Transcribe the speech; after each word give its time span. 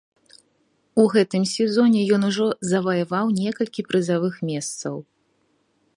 У 1.03 1.05
гэтым 1.15 1.43
сезоне 1.55 2.01
ён 2.17 2.21
ужо 2.29 2.47
заваяваў 2.71 3.25
некалькі 3.43 3.87
прызавых 3.91 4.35
месцаў. 4.51 4.95